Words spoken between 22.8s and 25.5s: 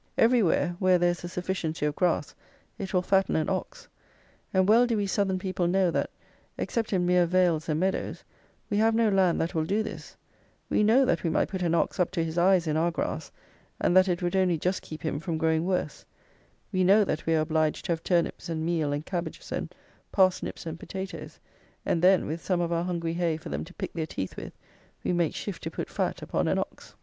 hungry hay for them to pick their teeth with, we make